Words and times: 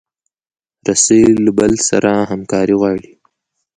رسۍ 0.87 1.23
له 1.45 1.51
بل 1.59 1.73
سره 1.89 2.11
همکاري 2.31 2.75
غواړي. 2.79 3.11